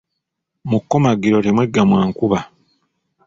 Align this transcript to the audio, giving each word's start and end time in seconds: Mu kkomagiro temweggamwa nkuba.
Mu 0.69 0.77
kkomagiro 0.81 1.37
temweggamwa 1.45 1.99
nkuba. 2.09 2.39